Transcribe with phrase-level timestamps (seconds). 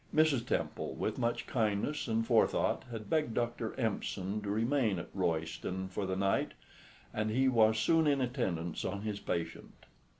[0.15, 0.47] Mrs.
[0.47, 3.75] Temple, with much kindness and forethought, had begged Dr.
[3.79, 6.53] Empson to remain at Royston for the night,
[7.13, 9.85] and he was soon in attendance on his patient.